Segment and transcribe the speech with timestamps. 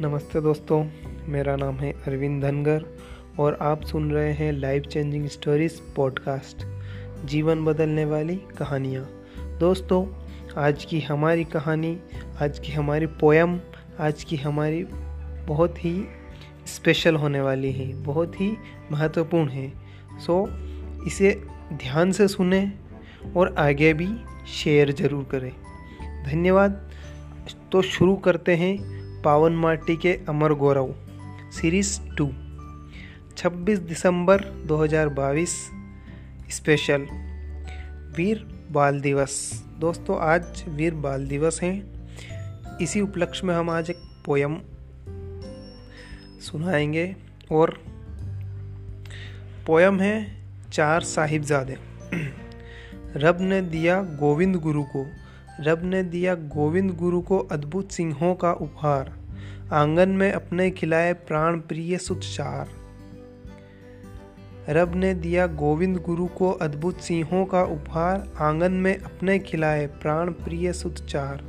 [0.00, 0.84] नमस्ते दोस्तों,
[1.28, 2.84] मेरा नाम है अरविंद धनगर
[3.38, 6.66] और आप सुन रहे हैं लाइफ चेंजिंग स्टोरीज पॉडकास्ट
[7.26, 9.04] जीवन बदलने वाली कहानियाँ।
[9.60, 10.06] दोस्तों,
[10.56, 11.98] आज की हमारी कहानी,
[12.42, 13.60] आज की हमारी पोयम
[14.00, 14.84] आज की हमारी
[15.48, 16.04] बहुत ही
[16.66, 18.56] स्पेशल होने वाली है, बहुत ही
[18.92, 19.72] महत्वपूर्ण है।
[20.18, 20.48] सो
[21.06, 21.42] इसे
[21.72, 22.72] ध्यान से सुने
[23.36, 24.08] और आगे भी
[24.48, 25.52] शेयर ज़रूर करें।
[26.24, 26.90] धन्यवाद।
[27.72, 30.94] तो शुरू करते हैं। पावन माटी के अमर गौरव
[31.52, 32.26] सीरीज़ टू
[33.36, 35.50] 26 दिसंबर 2022
[36.50, 37.06] स्पेशल
[38.16, 41.82] वीर बाल दिवस। दोस्तों, आज वीर बाल दिवस है।
[42.80, 44.58] इसी उपलक्ष्य में हम आज एक पोयम
[46.40, 47.16] सुनाएँगे
[47.52, 47.82] और
[49.66, 51.78] पोयम है चार साहिबजादे।
[53.16, 55.06] रब ने दिया गोविंद गुरु को।
[55.60, 59.12] रब ने दिया गोविंद गुरु को अद्भुत सिंहों का उपहार।
[59.72, 62.68] आँगन में अपने खिलाए प्राण प्रिय सुचार।
[64.68, 70.30] रब ने दिया गोविंद गुरु को अद्भुत सिंहों का उपहार। आँगन में अपने खिलाए प्राण
[70.30, 71.44] प्रिय सुचार।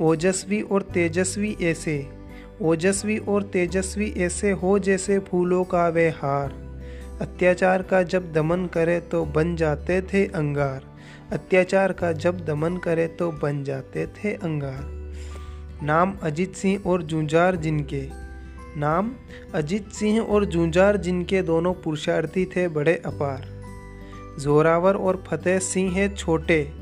[0.00, 2.06] ओजस्वी और तेजस्वी ऐसे,
[2.62, 6.52] ओजस्वी और तेजस्वी ऐसे हो जैसे फूलों का वे हार
[7.20, 10.89] अत्याचार का जब दमन करे तो बन जाते थे अंगार।
[11.32, 15.00] अत्याचार का जब दमन करे तो बन जाते थे अंगार।
[15.82, 18.08] नाम अजीत सिंह और जूंजार जिनके।
[18.76, 19.12] नाम
[19.54, 23.48] अजीत सिंह और जूंजार जिनके दोनों पुरुषार्थी थे, बड़े अपार।
[24.40, 26.72] जोरावर और फतेह सिंह है छोटे।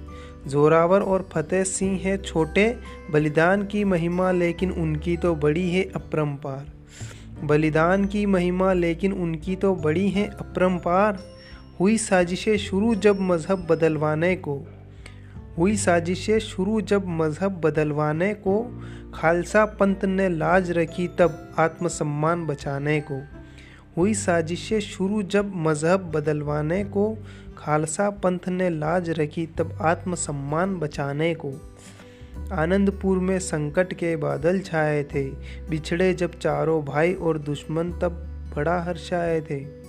[0.47, 2.77] जोरावर और फतेह सिंह है छोटे,
[3.11, 6.67] बलिदान की महिमा लेकिन उनकी तो बड़ी है अपरंपार।
[7.45, 11.38] बलिदान की महिमा लेकिन उनकी तो बड़ी है अपरंपार।
[11.81, 14.67] हुई साजिशें शुरू जब मज़हब बदलवाने को,
[15.59, 18.83] हुई साजिशें शुरू जब मज़हब बदलवाने को,
[19.15, 23.21] खालसा पंथ ने लाज रखी तब आत्मसम्मान बचाने को,
[23.97, 27.19] हुई साजिशें शुरू जब मज़हब बदलवाने को,
[27.59, 31.53] खालसा पंथ ने लाज रखी तब आत्मसम्मान बचाने को।
[32.53, 35.25] आनंदपुर में संकट के बादल छाए थे,
[35.71, 38.25] बिछड़े जब चारों भाई और दुश्मन तब
[38.57, 39.88] बड़ा हर्षाए थे।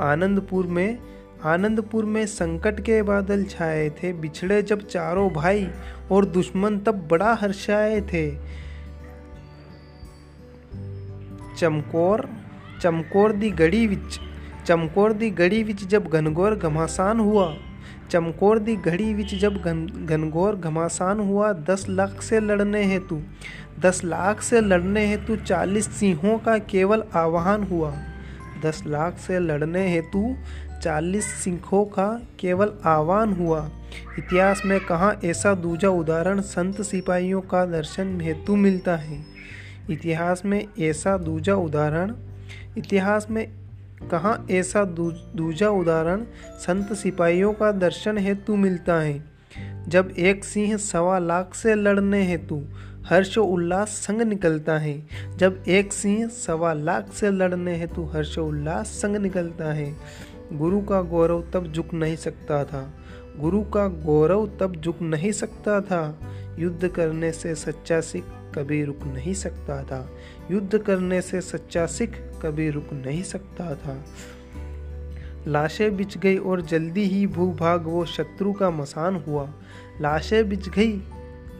[0.00, 0.98] आनंदपुर में
[1.44, 5.68] आनंदपुर में संकट के बादल छाए थे। बिछड़े जब चारों भाई
[6.12, 8.36] और दुश्मन तब बड़ा हर्षाए थे।
[11.58, 12.28] चमकोर
[12.82, 14.20] चमकोर दी गड़ी विच,
[14.66, 17.56] चमकोर दी गड़ी विच जब घनघोर घमासान हुआ,
[18.10, 23.22] चमकोर दी घड़ी विच जब घन, घनघोर घमासान हुआ, दस लाख से लड़ने हेतु,
[23.80, 27.94] दस लाख से लड़ने हेतु चालीस सिंहों का केवल आह्वान हुआ।
[28.62, 30.36] दस लाख से लड़ने हेतु
[30.82, 33.70] चालीस सिखों का केवल आह्वान हुआ।
[34.18, 39.24] इतिहास में कहाँ ऐसा दूजा उदाहरण संत सिपाहियों का दर्शन हेतु मिलता है?
[39.90, 42.14] इतिहास में ऐसा दूजा उदाहरण,
[42.78, 43.48] इतिहास में
[44.10, 44.84] कहाँ ऐसा
[45.36, 46.24] दूजा उदाहरण
[46.58, 49.24] संत सिपाहियों का दर्शन हेतु मिलता है?
[49.88, 52.62] जब एक सिंह सवा लाख से लड़ने हेतु
[53.08, 55.06] हर्ष उल्लास संग निकलता है।
[55.36, 59.94] जब एक सिंह सवा लाख से लड़ने हेतु हर्ष उल्लास संग निकलता है।
[60.52, 62.94] गुरु का गौरव तब झुक नहीं सकता था।
[63.38, 66.18] गुरु का गौरव तब झुक नहीं सकता था।
[66.58, 70.10] युद्ध करने से सच्चा सिख कभी रुक नहीं सकता था।
[70.50, 72.10] युद्ध करने से सच्चा सिख
[72.42, 74.04] कभी रुक नहीं सकता था।
[75.46, 79.50] लाशें बिछ गई और जल्दी ही भूभाग वो शत्रु का मसान हुआ।
[80.00, 81.02] लाशें बिछ गई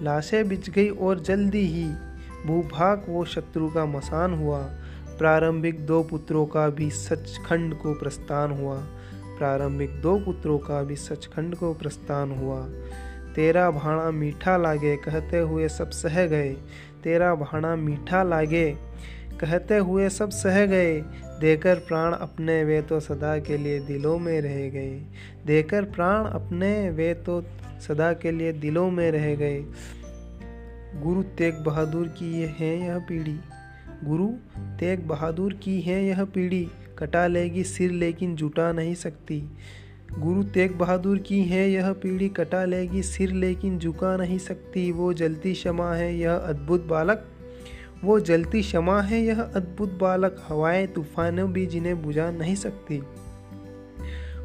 [0.03, 1.88] लाशें बिछ गई और जल्दी ही
[2.47, 4.62] भूभाग वो शत्रु का मसान हुआ।
[5.19, 8.77] प्रारंभिक दो पुत्रों का भी सचखंड को प्रस्थान हुआ।
[9.38, 12.69] प्रारंभिक दो पुत्रों का भी सचखंड को प्रस्थान हुआ।
[13.34, 16.53] तेरा भाणा मीठा लागे, कहते हुए सब सह गए।
[17.05, 18.78] तेरा भाणा मीठा लागे,
[19.41, 21.00] कहते हुए सब सह गए।
[21.44, 25.03] देकर प्राण अपने वे तो सदा के लिए दिलों में रह गए।
[25.47, 27.43] देकर प्राण अपने वे तो
[27.88, 29.65] सदा के लिए दिलों में रह गए।
[31.02, 33.37] गुरु तेग बहादुर की ये है यह पीढ़ी।
[34.05, 34.26] गुरु
[34.79, 36.69] तेग बहादुर की है यह पीढ़ी।
[36.99, 39.43] कटा लेगी सिर लेकिन जुटा नहीं सकती।
[40.19, 45.12] गुरु तेग बहादुर की है यह पीढ़ी। कटा लेगी सिर लेकिन झुका नहीं सकती। वो
[45.12, 47.31] जलती क्षमा है यह अद्भुत बालक।
[48.05, 53.03] वो जलती क्षमा है, यह अद्भुत बालक, हवाएँ, तूफानों भी जिन्हें बुझा नहीं सकती।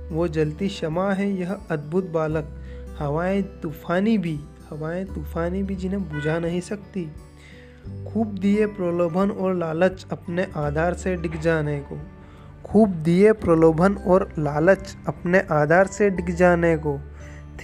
[0.09, 2.61] वो जलती क्षमा है, यह अद्भुत बालक,
[2.99, 4.39] हवाएँ, तूफानी भी,
[4.69, 7.11] हवाएँ, तूफानी भी जिन्हें बुझा नहीं सकती।
[8.07, 11.99] खूब दिए प्रलोभन और लालच अपने आधार से डिग जाने को।
[12.65, 16.99] खूब दिए प्रलोभन और लालच अपने आधार से डिग जाने को।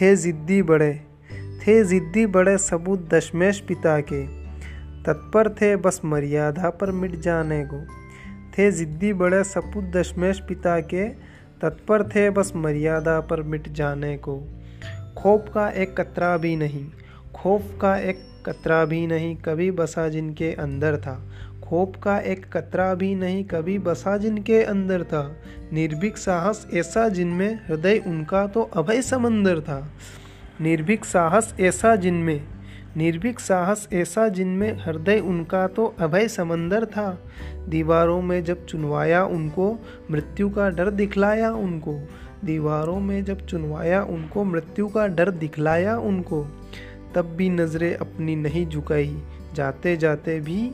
[0.01, 1.01] थे जिद्दी बड़े,
[1.33, 4.44] थे जिद्दी बड़े सबूत दशमेश पिता के।
[5.05, 7.85] तत्पर थे, बस मर्यादा पर मिट जाने को।
[8.57, 11.09] थे जिद्दी बड़े सपूत दशमेश पिता के,
[11.61, 14.47] तत्पर थे, बस मर्यादा पर मिट जाने को।
[15.17, 16.85] खौफ का एक कतरा भी नहीं
[17.35, 21.31] खौफ का एक कतरा भी नहीं कभी बसा जिनके अंदर था।
[21.63, 25.35] खौफ का एक कतरा भी नहीं कभी बसा जिनके अंदर था।
[25.73, 29.91] निर्भीक साहस ऐसा जिनमें हृदय उनका तो अभय समंदर था।
[30.61, 32.41] निर्भीक साहस ऐसा जिनमें
[32.97, 37.25] निर्भीक साहस ऐसा जिनमें हृदय उनका तो अभय समंदर था।
[37.69, 39.79] दीवारों में जब चुनवाया उनको,
[40.11, 41.99] मृत्यु का डर दिखलाया उनको।
[42.45, 46.47] दीवारों में जब चुनवाया उनको, मृत्यु का डर दिखलाया उनको।
[47.15, 50.71] तब भी नज़रें अपनी नहीं झुकाई जाते जाते भी,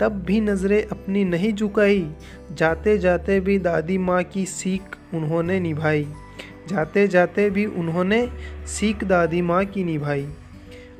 [0.00, 2.10] तब भी नज़रें अपनी नहीं झुकाई।
[2.52, 4.82] जाते जाते भी दादी माँ की सीख
[5.14, 6.08] उन्होंने निभाई।
[6.68, 8.30] जाते जाते भी उन्होंने
[8.66, 10.28] सीख दादी माँ की निभाई।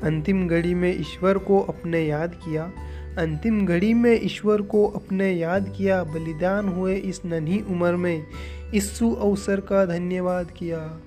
[0.03, 2.73] अंतिम घड़ी में ईश्वर को अपने याद किया।
[3.19, 8.27] अंतिम घड़ी में ईश्वर को अपने याद किया। बलिदान हुए इस नन्ही उम्र में।
[8.75, 11.01] इस सु अवसर का धन्यवाद किया।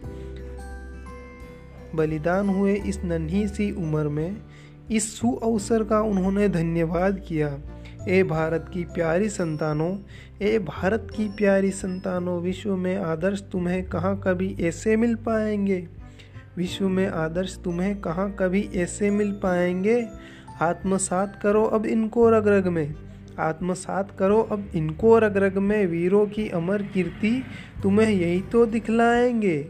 [1.96, 4.38] बलिदान हुए इस नन्ही सी उम्र में।
[4.92, 7.60] इस सु अवसर का उन्होंने धन्यवाद किया।
[8.08, 9.98] ए भारत की प्यारी संतानों,
[10.42, 16.03] ए भारत की प्यारी संतानों, विश्व में आदर्श तुम्हें कहाँ कभी ऐसे मिल पाएँगे?
[16.58, 20.08] विश्व में आदर्श तुम्हें कहाँ कभी ऐसे मिल पाएँगे?
[20.62, 22.96] आत्मसात करो अब इनको रग रग में।
[23.40, 27.44] आत्मसात करो अब इनको रग रग में। वीरों की अमर कीर्ति
[27.84, 29.68] तुम्हें यही तो दिखलाएँगे।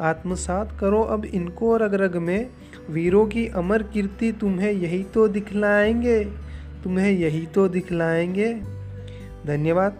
[0.00, 2.50] आत्मसात करो अब इनको रग रग में।
[2.90, 6.24] वीरों की अमर कीर्ति तुम्हें यही तो दिखलाएँगे।
[6.84, 8.54] तुम्हें यही तो दिखलाएँगे।
[9.46, 9.98] धन्यवाद।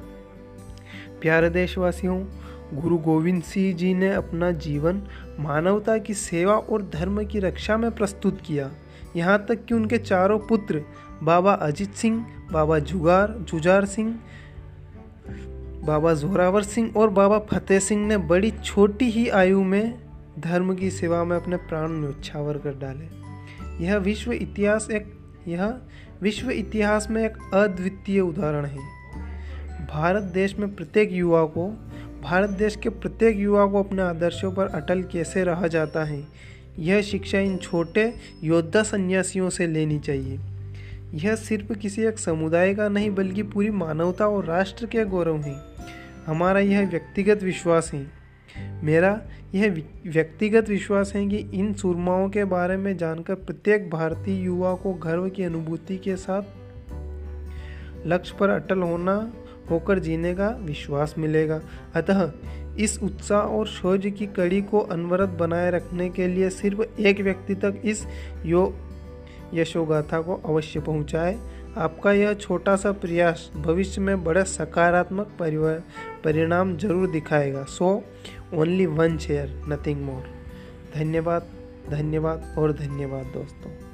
[1.21, 2.25] प्यारे देशवासियों
[2.75, 5.03] गुरु गोविंद सिंह जी ने अपना जीवन
[5.41, 8.70] मानवता की सेवा और धर्म की रक्षा में प्रस्तुत किया।
[9.17, 10.82] यहाँ तक कि उनके चारों पुत्र,
[11.23, 14.19] बाबा अजीत सिंह, बाबा जुगार, जुजार सिंह,
[15.85, 19.99] बाबा जोरावर सिंह और बाबा फतेह सिंह ने बड़ी छोटी ही आयु में
[20.38, 23.29] धर्म की सेवा में अपने प्राण न्यौछावर कर डाले।
[23.85, 25.12] यह विश्व इतिहास एक,
[25.49, 25.79] यह
[26.23, 28.99] विश्व इतिहास में एक अद्वितीय उदाहरण है।
[29.87, 31.88] भारत देश में प्रत्येक युवा को
[32.23, 36.26] भारत देश के प्रत्येक युवा को अपने आदर्शों पर अटल कैसे रहा जाता है?
[36.79, 40.41] यह शिक्षा इन छोटे योद्धा सन्यासियों से लेनी चाहिए।
[41.15, 45.56] यह सिर्फ़ किसी एक समुदाय का नहीं, बल्कि पूरी मानवता और राष्ट्र के गौरव है।
[46.26, 48.06] हमारा यह व्यक्तिगत विश्वास है।
[48.85, 49.23] मेरा
[49.55, 54.94] यह व्यक्तिगत विश्वास है कि इन सुरमाओं के बारे में जानकर प्रत्येक भारतीय युवा को
[54.94, 56.43] गर्व की अनुभूति के साथ
[58.06, 59.32] लक्ष्य पर अटल होना
[59.70, 61.61] होकर जीने का विश्वास मिलेगा।
[61.94, 62.31] अतः
[62.79, 67.55] इस उत्साह और शौर्य की कड़ी को अनवरत बनाए रखने के लिए सिर्फ़ एक व्यक्ति
[67.55, 68.06] तक इस
[68.47, 68.73] यो
[69.55, 71.38] यशोगाथा को अवश्य पहुँचाए।
[71.79, 75.37] आपका यह छोटा सा प्रयास भविष्य में बड़े सकारात्मक
[76.25, 77.91] परिणाम ज़रूर दिखाएगा। So
[78.55, 80.25] only one share nothing more
[80.94, 81.50] धन्यवाद
[81.91, 83.88] धन्यवाद और धन्यवाद दोस्तों।